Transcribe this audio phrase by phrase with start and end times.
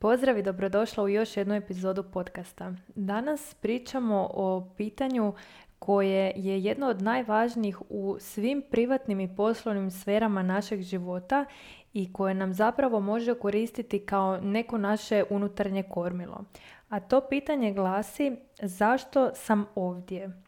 [0.00, 2.72] Pozdrav i dobrodošla u još jednu epizodu podcasta.
[2.94, 5.34] Danas pričamo o pitanju
[5.78, 11.44] koje je jedno od najvažnijih u svim privatnim i poslovnim sferama našeg života
[11.92, 16.44] i koje nam zapravo može koristiti kao neko naše unutarnje kormilo.
[16.88, 20.42] A to pitanje glasi zašto sam ovdje?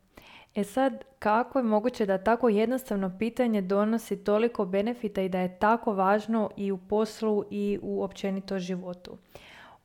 [0.55, 5.59] E sad, kako je moguće da tako jednostavno pitanje donosi toliko benefita i da je
[5.59, 9.19] tako važno i u poslu i u općenito životu?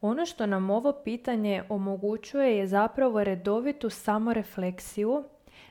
[0.01, 5.23] Ono što nam ovo pitanje omogućuje je zapravo redovitu samorefleksiju,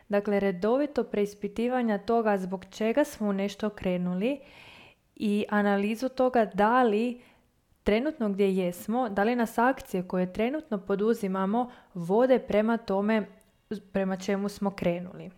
[0.08, 4.40] dakle redovito preispitivanja toga zbog čega smo nešto krenuli
[5.16, 7.20] i analizu toga da li
[7.84, 13.26] trenutno gdje jesmo, da li nas akcije koje trenutno poduzimamo vode prema tome
[13.92, 15.30] prema čemu smo krenuli.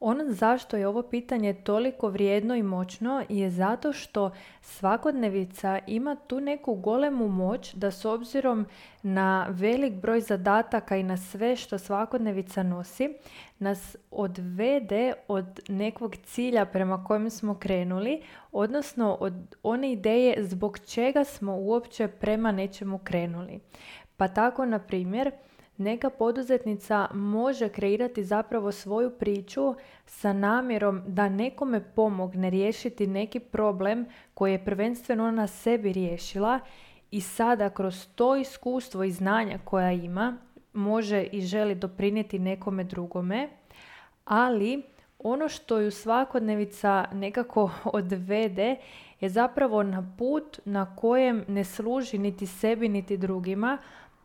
[0.00, 6.40] Ono zašto je ovo pitanje toliko vrijedno i moćno je zato što svakodnevica ima tu
[6.40, 8.66] neku golemu moć da s obzirom
[9.02, 13.14] na velik broj zadataka i na sve što svakodnevica nosi,
[13.58, 21.24] nas odvede od nekog cilja prema kojem smo krenuli, odnosno od one ideje zbog čega
[21.24, 23.60] smo uopće prema nečemu krenuli.
[24.16, 25.30] Pa tako, na primjer,
[25.78, 29.74] neka poduzetnica može kreirati zapravo svoju priču
[30.06, 36.60] sa namjerom da nekome pomogne riješiti neki problem koji je prvenstveno ona sebi riješila
[37.10, 40.36] i sada kroz to iskustvo i znanja koja ima
[40.72, 43.48] može i želi doprinijeti nekome drugome,
[44.24, 44.82] ali
[45.18, 48.76] ono što ju svakodnevica nekako odvede
[49.20, 53.78] je zapravo na put na kojem ne služi niti sebi niti drugima,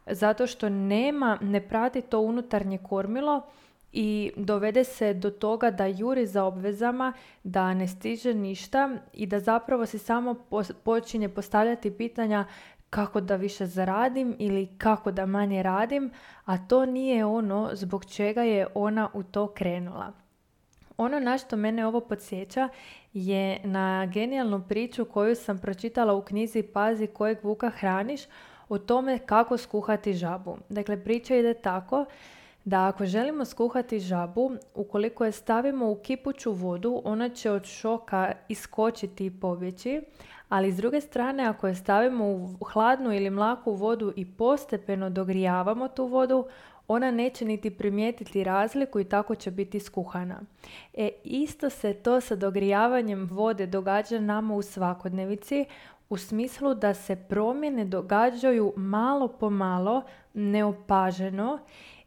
[0.06, 3.42] zato što nema, ne prati to unutarnje kormilo
[3.92, 7.14] i dovede se do toga da juri za obvezama,
[7.44, 10.36] da ne stiže ništa i da zapravo si samo
[10.84, 12.46] počinje postavljati pitanja
[12.90, 16.12] kako da više zaradim ili kako da manje radim,
[16.46, 20.14] a to nije ono zbog čega je ona u to krenula.
[20.98, 22.70] Ono na što mene ovo podsjeća
[23.14, 28.22] je na genijalnu priču koju sam pročitala u knjizi Pazi kojeg vuka hraniš
[28.72, 30.58] o tome kako skuhati žabu.
[30.70, 32.06] Dakle, priča ide tako
[32.66, 38.32] da ako želimo skuhati žabu, ukoliko je stavimo u kipuću vodu, ona će od šoka
[38.48, 40.02] iskočiti i pobjeći,
[40.50, 45.88] ali s druge strane ako je stavimo u hladnu ili mlaku vodu i postepeno dogrijavamo
[45.88, 46.46] tu vodu,
[46.88, 50.42] ona neće niti primijetiti razliku i tako će biti skuhana.
[50.94, 55.66] E, isto se to sa dogrijavanjem vode događa nama u svakodnevici,
[56.12, 61.60] u smislu da se promjene događaju malo po malo, neopaženo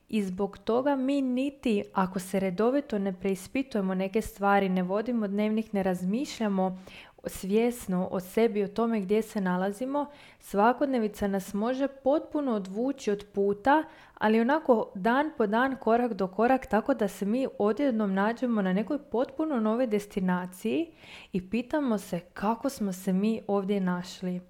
[0.08, 5.74] i zbog toga mi niti ako se redovito ne preispitujemo neke stvari, ne vodimo dnevnih,
[5.74, 6.78] ne razmišljamo
[7.26, 10.06] svjesno o sebi, o tome gdje se nalazimo,
[10.40, 16.66] svakodnevica nas može potpuno odvući od puta, ali onako dan po dan, korak do korak,
[16.66, 20.90] tako da se mi odjednom nađemo na nekoj potpuno nove destinaciji
[21.32, 24.40] i pitamo se kako smo se mi ovdje našli.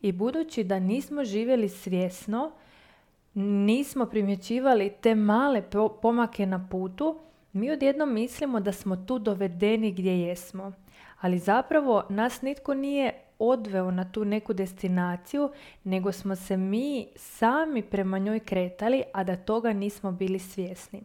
[0.00, 2.52] I budući da nismo živjeli svjesno,
[3.34, 5.62] nismo primjećivali te male
[6.02, 7.18] pomake na putu,
[7.52, 10.72] mi odjednom mislimo da smo tu dovedeni gdje jesmo
[11.20, 15.50] ali zapravo nas nitko nije odveo na tu neku destinaciju,
[15.84, 21.02] nego smo se mi sami prema njoj kretali, a da toga nismo bili svjesni.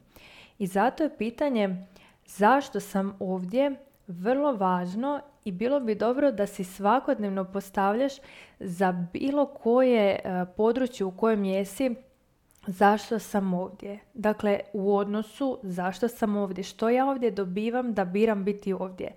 [0.60, 1.86] I zato je pitanje
[2.26, 3.76] zašto sam ovdje
[4.08, 8.14] vrlo važno i bilo bi dobro da si svakodnevno postavljaš
[8.60, 11.96] za bilo koje e, područje u kojem jesi
[12.68, 14.00] zašto sam ovdje.
[14.14, 19.12] Dakle, u odnosu zašto sam ovdje, što ja ovdje dobivam da biram biti ovdje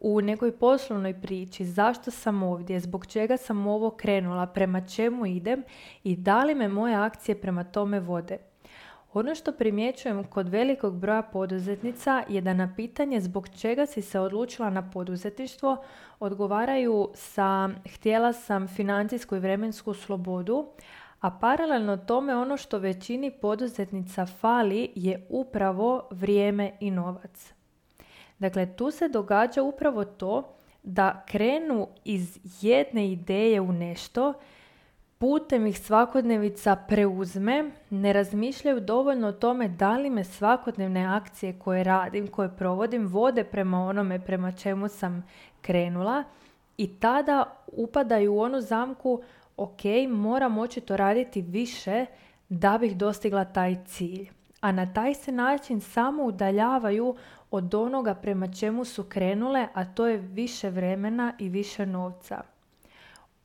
[0.00, 5.62] u nekoj poslovnoj priči, zašto sam ovdje, zbog čega sam ovo krenula, prema čemu idem
[6.04, 8.38] i da li me moje akcije prema tome vode.
[9.12, 14.20] Ono što primjećujem kod velikog broja poduzetnica je da na pitanje zbog čega si se
[14.20, 15.76] odlučila na poduzetništvo
[16.20, 20.66] odgovaraju sa htjela sam financijsku i vremensku slobodu,
[21.20, 27.57] a paralelno tome ono što većini poduzetnica fali je upravo vrijeme i novac.
[28.38, 34.32] Dakle, tu se događa upravo to da krenu iz jedne ideje u nešto,
[35.18, 41.84] putem ih svakodnevica preuzme, ne razmišljaju dovoljno o tome da li me svakodnevne akcije koje
[41.84, 45.24] radim, koje provodim, vode prema onome prema čemu sam
[45.60, 46.24] krenula
[46.76, 49.22] i tada upadaju u onu zamku
[49.56, 52.06] ok, moram očito raditi više
[52.48, 54.30] da bih dostigla taj cilj.
[54.60, 57.16] A na taj se način samo udaljavaju
[57.50, 62.42] od onoga prema čemu su krenule, a to je više vremena i više novca.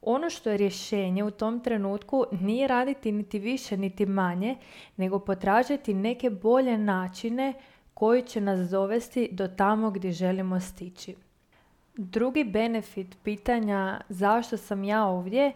[0.05, 4.55] ono što je rješenje u tom trenutku nije raditi niti više niti manje,
[4.97, 7.53] nego potražiti neke bolje načine
[7.93, 11.15] koji će nas dovesti do tamo gdje želimo stići.
[11.97, 15.51] Drugi benefit pitanja zašto sam ja ovdje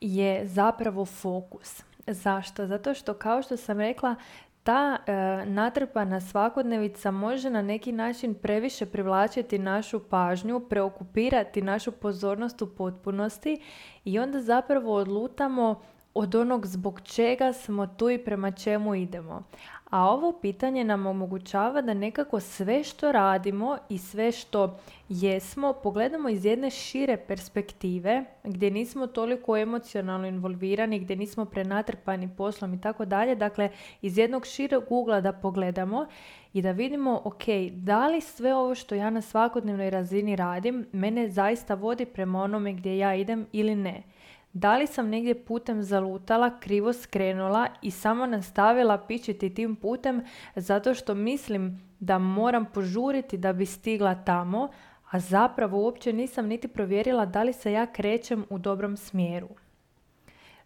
[0.00, 1.82] je zapravo fokus.
[2.06, 2.66] Zašto?
[2.66, 4.14] Zato što kao što sam rekla,
[4.62, 5.12] ta e,
[5.46, 13.60] natrpana svakodnevica može na neki način previše privlačiti našu pažnju, preokupirati našu pozornost u potpunosti
[14.04, 15.80] i onda zapravo odlutamo
[16.14, 19.42] od onog zbog čega smo tu i prema čemu idemo.
[19.90, 24.78] A ovo pitanje nam omogućava da nekako sve što radimo i sve što
[25.08, 32.74] jesmo pogledamo iz jedne šire perspektive gdje nismo toliko emocionalno involvirani, gdje nismo prenatrpani poslom
[32.74, 33.34] i tako dalje.
[33.34, 33.70] Dakle,
[34.02, 36.06] iz jednog šireg ugla da pogledamo
[36.52, 41.28] i da vidimo, ok, da li sve ovo što ja na svakodnevnoj razini radim mene
[41.28, 44.02] zaista vodi prema onome gdje ja idem ili ne.
[44.52, 50.24] Da li sam negdje putem zalutala, krivo skrenula i samo nastavila pičiti tim putem
[50.56, 54.68] zato što mislim da moram požuriti da bi stigla tamo,
[55.10, 59.48] a zapravo uopće nisam niti provjerila da li se ja krećem u dobrom smjeru.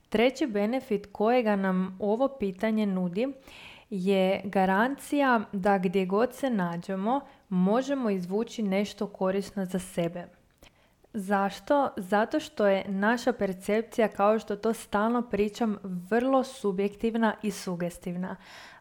[0.09, 3.29] Treći benefit kojega nam ovo pitanje nudi
[3.91, 10.36] je garancija da gdje god se nađemo možemo izvući nešto korisno za sebe.
[11.19, 11.89] Zašto?
[11.97, 18.37] Zato što je naša percepcija, kao što to stalno pričam, vrlo subjektivna i sugestivna.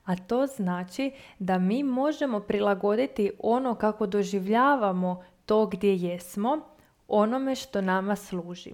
[0.06, 6.60] A to znači da mi možemo prilagoditi ono kako doživljavamo to gdje jesmo,
[7.08, 8.74] onome što nama služi.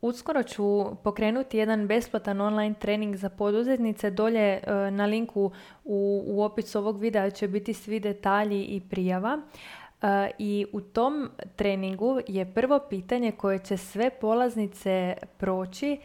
[0.00, 4.10] Uskoro ću pokrenuti jedan besplatan online trening za poduzetnice.
[4.10, 5.50] Dolje e, na linku
[5.84, 9.40] u, u opisu ovog videa će biti svi detalji i prijava.
[10.38, 15.98] I u tom treningu je prvo pitanje koje će sve polaznice proći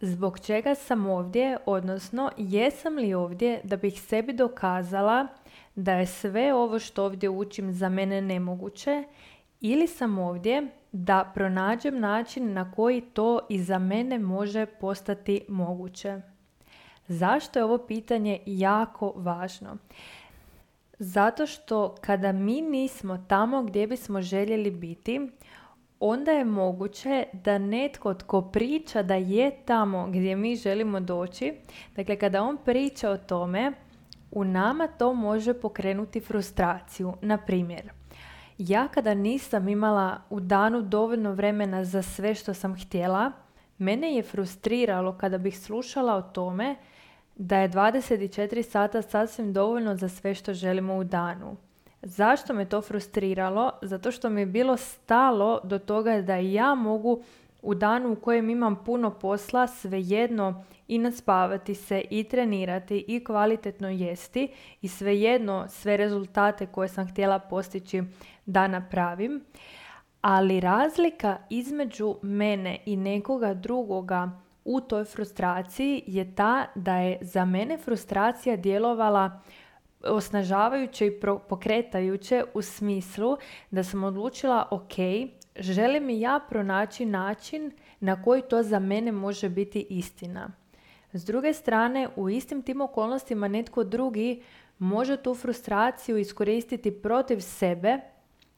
[0.00, 5.26] zbog čega sam ovdje, odnosno jesam li ovdje da bih sebi dokazala
[5.74, 9.04] da je sve ovo što ovdje učim za mene nemoguće
[9.60, 16.20] ili sam ovdje da pronađem način na koji to i za mene može postati moguće.
[17.08, 19.76] Zašto je ovo pitanje jako važno?
[21.02, 25.30] Zato što kada mi nismo tamo gdje bismo željeli biti,
[26.00, 31.54] onda je moguće da netko tko priča da je tamo gdje mi želimo doći,
[31.96, 33.72] dakle kada on priča o tome,
[34.30, 37.12] u nama to može pokrenuti frustraciju.
[37.22, 37.92] Na primjer,
[38.58, 43.32] ja kada nisam imala u danu dovoljno vremena za sve što sam htjela,
[43.78, 46.76] mene je frustriralo kada bih slušala o tome
[47.40, 51.56] da je 24 sata sasvim dovoljno za sve što želimo u danu.
[52.02, 53.70] Zašto me to frustriralo?
[53.82, 57.22] Zato što mi je bilo stalo do toga da ja mogu
[57.62, 63.88] u danu u kojem imam puno posla svejedno i naspavati se i trenirati i kvalitetno
[63.88, 64.48] jesti
[64.80, 68.02] i svejedno sve rezultate koje sam htjela postići
[68.46, 69.44] da napravim.
[70.20, 74.30] Ali razlika između mene i nekoga drugoga
[74.70, 79.40] u toj frustraciji je ta da je za mene frustracija djelovala
[80.04, 83.36] osnažavajuće i pokretajuće u smislu
[83.70, 84.94] da sam odlučila ok,
[85.56, 90.50] želim i ja pronaći način na koji to za mene može biti istina.
[91.12, 94.42] S druge strane, u istim tim okolnostima netko drugi
[94.78, 98.00] može tu frustraciju iskoristiti protiv sebe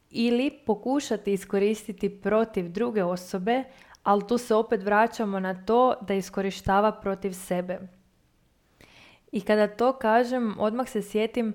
[0.09, 3.63] ili pokušati iskoristiti protiv druge osobe,
[4.03, 7.79] ali tu se opet vraćamo na to da iskorištava protiv sebe.
[9.31, 11.53] I kada to kažem, odmah se sjetim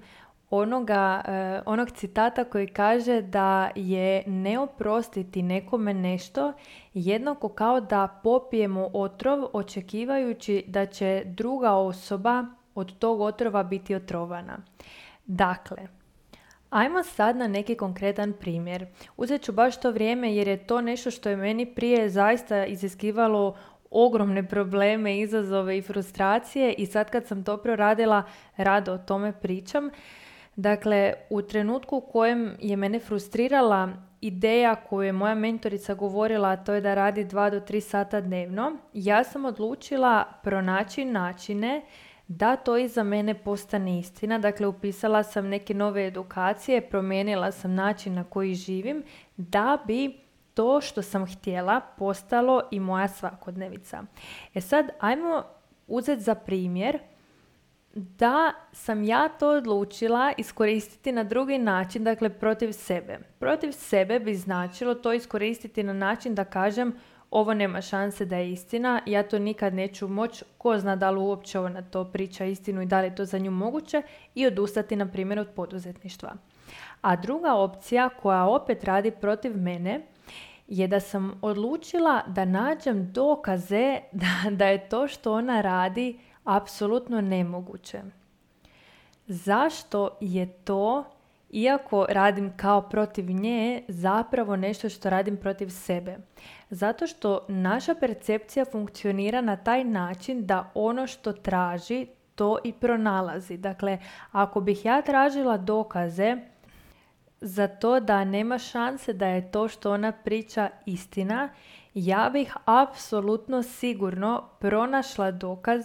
[0.50, 6.52] onoga, eh, onog citata koji kaže da je ne oprostiti nekome nešto
[6.94, 14.58] jednako kao da popijemo otrov očekivajući da će druga osoba od tog otrova biti otrovana.
[15.26, 15.97] Dakle,
[16.70, 18.86] Ajmo sad na neki konkretan primjer.
[19.16, 23.56] Uzet ću baš to vrijeme jer je to nešto što je meni prije zaista iziskivalo
[23.90, 28.22] ogromne probleme, izazove i frustracije i sad kad sam to proradila,
[28.56, 29.90] rado o tome pričam.
[30.56, 33.88] Dakle, u trenutku u kojem je mene frustrirala
[34.20, 38.76] ideja koju je moja mentorica govorila, to je da radi 2 do 3 sata dnevno,
[38.92, 41.82] ja sam odlučila pronaći načine
[42.28, 44.38] da to i za mene postane istina.
[44.38, 49.02] Dakle, upisala sam neke nove edukacije, promijenila sam način na koji živim
[49.36, 50.18] da bi
[50.54, 54.02] to što sam htjela postalo i moja svakodnevica.
[54.54, 55.42] E sad, ajmo
[55.86, 56.98] uzeti za primjer
[57.94, 63.18] da sam ja to odlučila iskoristiti na drugi način, dakle protiv sebe.
[63.38, 66.94] Protiv sebe bi značilo to iskoristiti na način da kažem
[67.30, 71.18] ovo nema šanse da je istina, ja to nikad neću moći, ko zna da li
[71.18, 74.02] uopće ona to priča istinu i da li je to za nju moguće
[74.34, 76.34] i odustati, na primjer, od poduzetništva.
[77.00, 80.00] A druga opcija koja opet radi protiv mene
[80.68, 87.20] je da sam odlučila da nađem dokaze da, da je to što ona radi apsolutno
[87.20, 88.02] nemoguće.
[89.26, 91.04] Zašto je to,
[91.50, 96.16] iako radim kao protiv nje, zapravo nešto što radim protiv sebe?
[96.70, 103.56] Zato što naša percepcija funkcionira na taj način da ono što traži, to i pronalazi.
[103.56, 103.98] Dakle,
[104.32, 106.36] ako bih ja tražila dokaze
[107.40, 111.48] za to da nema šanse da je to što ona priča istina,
[111.94, 115.84] ja bih apsolutno sigurno pronašla dokaz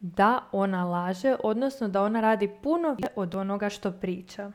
[0.00, 4.52] da ona laže, odnosno da ona radi puno od onoga što priča.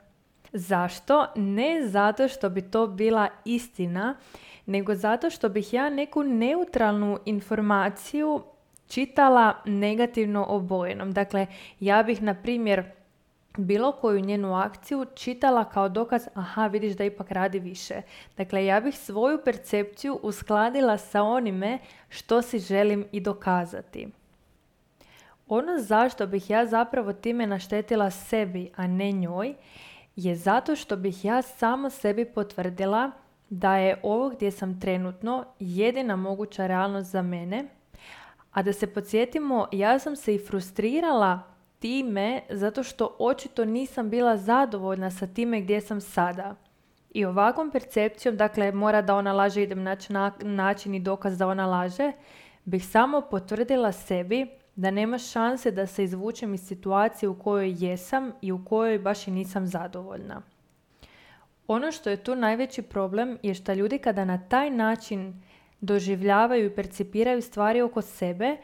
[0.53, 1.27] Zašto?
[1.35, 4.15] Ne zato što bi to bila istina,
[4.65, 8.41] nego zato što bih ja neku neutralnu informaciju
[8.87, 11.11] čitala negativno obojenom.
[11.11, 11.47] Dakle,
[11.79, 12.83] ja bih, na primjer,
[13.57, 18.01] bilo koju njenu akciju čitala kao dokaz, aha, vidiš da ipak radi više.
[18.37, 24.07] Dakle, ja bih svoju percepciju uskladila sa onime što si želim i dokazati.
[25.47, 29.53] Ono zašto bih ja zapravo time naštetila sebi, a ne njoj,
[30.17, 33.11] je zato što bih ja samo sebi potvrdila
[33.49, 37.65] da je ovo gdje sam trenutno jedina moguća realnost za mene,
[38.51, 41.39] a da se podsjetimo, ja sam se i frustrirala
[41.79, 46.55] time zato što očito nisam bila zadovoljna sa time gdje sam sada.
[47.11, 51.65] I ovakvom percepcijom, dakle mora da ona laže, idem naći način i dokaz da ona
[51.65, 52.11] laže,
[52.65, 54.47] bih samo potvrdila sebi
[54.77, 59.27] da nema šanse da se izvučem iz situacije u kojoj jesam i u kojoj baš
[59.27, 60.41] i nisam zadovoljna.
[61.67, 65.41] Ono što je tu najveći problem je što ljudi kada na taj način
[65.81, 68.57] doživljavaju i percipiraju stvari oko sebe,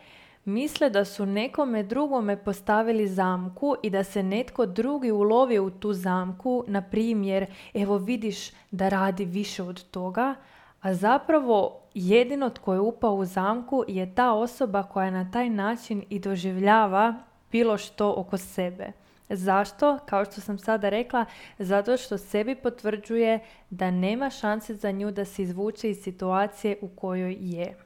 [0.46, 5.93] misle da su nekome drugome postavili zamku i da se netko drugi ulovio u tu
[5.93, 10.36] zamku, na primjer, evo vidiš da radi više od toga,
[10.82, 16.04] a zapravo jedino tko je upao u zamku je ta osoba koja na taj način
[16.10, 17.16] i doživljava
[17.52, 18.92] bilo što oko sebe.
[19.30, 20.00] Zašto?
[20.06, 21.26] Kao što sam sada rekla,
[21.60, 26.88] zato što sebi potvrđuje da nema šanse za nju da se izvuče iz situacije u
[26.88, 27.78] kojoj je.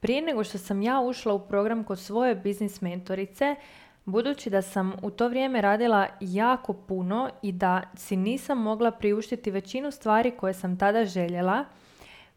[0.00, 3.56] Prije nego što sam ja ušla u program kod svoje biznis mentorice,
[4.04, 9.50] budući da sam u to vrijeme radila jako puno i da si nisam mogla priuštiti
[9.50, 11.64] većinu stvari koje sam tada željela,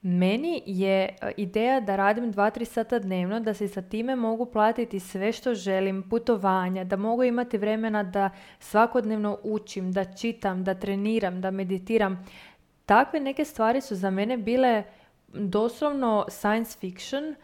[0.08, 5.00] meni je e, ideja da radim 2-3 sata dnevno, da se sa time mogu platiti
[5.00, 11.42] sve što želim, putovanja, da mogu imati vremena da svakodnevno učim, da čitam, da treniram,
[11.42, 12.26] da meditiram.
[12.86, 14.84] Takve neke stvari su za mene bile
[15.28, 17.36] doslovno science fiction,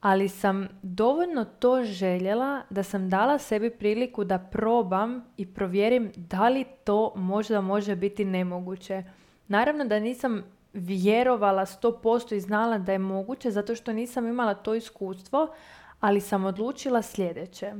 [0.00, 6.48] ali sam dovoljno to željela da sam dala sebi priliku da probam i provjerim da
[6.48, 9.02] li to možda može biti nemoguće.
[9.48, 14.74] Naravno da nisam vjerovala 100% i znala da je moguće zato što nisam imala to
[14.74, 15.54] iskustvo,
[16.00, 17.74] ali sam odlučila sljedeće.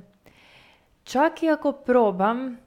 [1.05, 2.59] Čak i ako probam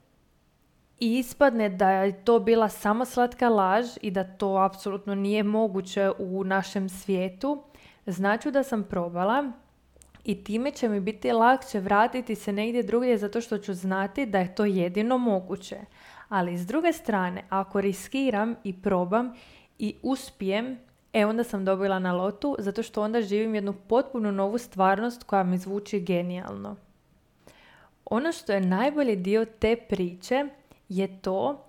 [1.00, 6.10] i ispadne da je to bila samo slatka laž i da to apsolutno nije moguće
[6.18, 7.62] u našem svijetu,
[8.06, 9.52] znači da sam probala
[10.24, 14.38] i time će mi biti lakše vratiti se negdje drugdje zato što ću znati da
[14.38, 15.80] je to jedino moguće.
[16.28, 19.32] Ali s druge strane, ako riskiram i probam
[19.82, 20.78] i uspijem,
[21.12, 25.42] e onda sam dobila na lotu zato što onda živim jednu potpuno novu stvarnost koja
[25.42, 26.76] mi zvuči genijalno.
[28.04, 30.46] Ono što je najbolji dio te priče
[30.88, 31.64] je to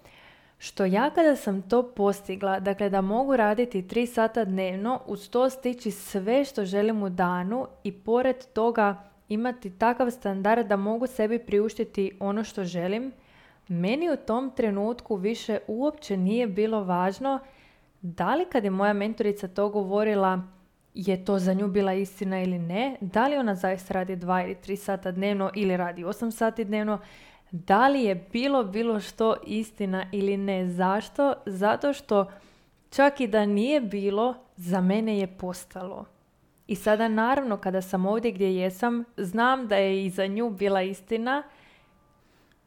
[0.57, 5.49] što ja kada sam to postigla, dakle da mogu raditi 3 sata dnevno, uz to
[5.49, 11.39] stići sve što želim u danu i pored toga imati takav standard da mogu sebi
[11.39, 13.11] priuštiti ono što želim,
[13.67, 17.39] meni u tom trenutku više uopće nije bilo važno
[18.03, 20.41] da li kad je moja mentorica to govorila
[20.93, 24.55] je to za nju bila istina ili ne, da li ona zaista radi 2 ili
[24.55, 26.99] 3 sata dnevno ili radi 8 sati dnevno,
[27.51, 30.69] da li je bilo bilo što istina ili ne.
[30.69, 31.33] Zašto?
[31.45, 32.31] Zato što
[32.89, 36.05] čak i da nije bilo, za mene je postalo.
[36.67, 40.81] I sada naravno kada sam ovdje gdje jesam, znam da je i za nju bila
[40.81, 41.43] istina,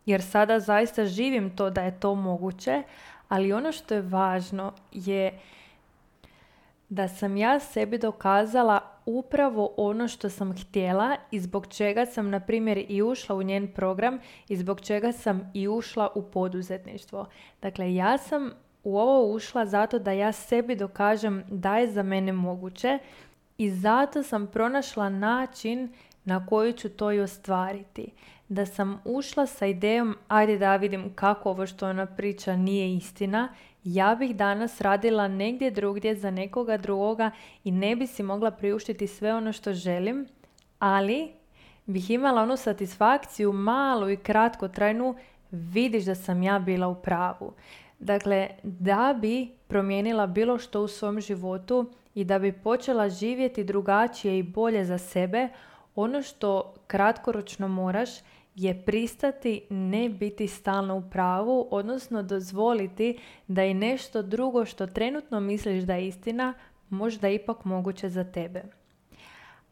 [0.06, 2.82] jer sada zaista živim to da je to moguće,
[3.28, 5.38] ali ono što je važno je
[6.88, 12.40] da sam ja sebi dokazala upravo ono što sam htjela i zbog čega sam, na
[12.40, 14.18] primjer, i ušla u njen program
[14.48, 17.26] i zbog čega sam i ušla u poduzetništvo.
[17.62, 18.50] Dakle, ja sam
[18.84, 22.98] u ovo ušla zato da ja sebi dokažem da je za mene moguće
[23.58, 25.92] i zato sam pronašla način
[26.24, 28.12] na koji ću to i ostvariti.
[28.48, 33.48] Da sam ušla sa idejom, ajde da vidim kako ovo što ona priča nije istina,
[33.84, 37.30] ja bih danas radila negdje drugdje za nekoga drugoga
[37.64, 40.26] i ne bi si mogla priuštiti sve ono što želim,
[40.78, 41.32] ali
[41.86, 45.14] bih imala onu satisfakciju malu i kratkotrajnu,
[45.50, 47.52] vidiš da sam ja bila u pravu.
[47.98, 54.38] Dakle, da bi promijenila bilo što u svom životu i da bi počela živjeti drugačije
[54.38, 55.48] i bolje za sebe,
[55.94, 58.10] ono što kratkoročno moraš
[58.56, 65.40] je pristati ne biti stalno u pravu, odnosno dozvoliti da i nešto drugo što trenutno
[65.40, 66.54] misliš da je istina,
[66.88, 68.62] možda ipak moguće za tebe.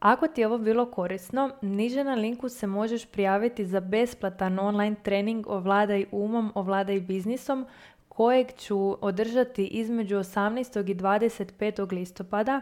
[0.01, 4.97] Ako ti je ovo bilo korisno, niže na linku se možeš prijaviti za besplatan online
[5.03, 7.67] trening o vladaj umom, o vladaj biznisom
[8.17, 10.91] kojeg ću održati između 18.
[10.91, 11.93] i 25.
[11.93, 12.61] listopada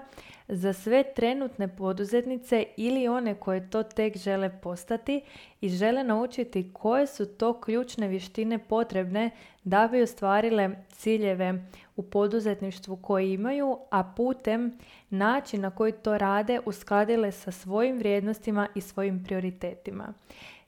[0.49, 5.21] za sve trenutne poduzetnice ili one koje to tek žele postati
[5.61, 9.30] i žele naučiti koje su to ključne vještine potrebne
[9.64, 11.64] da bi ostvarile ciljeve
[11.97, 14.78] u poduzetništvu koje imaju, a putem
[15.11, 20.12] način na koji to rade uskladile sa svojim vrijednostima i svojim prioritetima.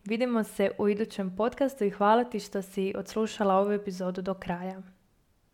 [0.05, 4.94] Vidimo se u idućem podcastu i hvala ti što si odslušala ovu epizodu do kraja.